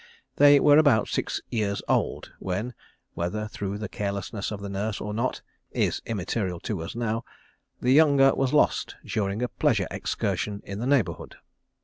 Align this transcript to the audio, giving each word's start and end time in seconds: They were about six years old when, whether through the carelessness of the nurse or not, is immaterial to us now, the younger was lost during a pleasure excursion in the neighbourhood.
They 0.37 0.59
were 0.59 0.79
about 0.79 1.09
six 1.09 1.41
years 1.51 1.83
old 1.87 2.31
when, 2.39 2.73
whether 3.13 3.47
through 3.47 3.77
the 3.77 3.87
carelessness 3.87 4.49
of 4.51 4.59
the 4.59 4.67
nurse 4.67 4.99
or 4.99 5.13
not, 5.13 5.43
is 5.69 6.01
immaterial 6.07 6.59
to 6.61 6.81
us 6.81 6.95
now, 6.95 7.23
the 7.81 7.91
younger 7.93 8.33
was 8.33 8.51
lost 8.51 8.95
during 9.05 9.43
a 9.43 9.47
pleasure 9.47 9.87
excursion 9.91 10.63
in 10.65 10.79
the 10.79 10.87
neighbourhood. 10.87 11.35